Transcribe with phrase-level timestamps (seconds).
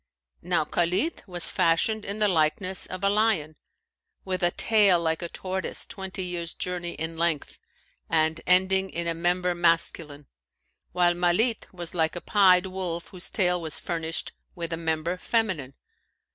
[0.41, 3.55] Now Khalνt was fashioned in the likeness of a lion,
[4.25, 7.59] with a tail like a tortoise twenty years' journey in length
[8.09, 10.25] and ending in a member masculine;
[10.91, 15.75] while Malνt was like a pied wolf whose tail was furnished with a member feminine.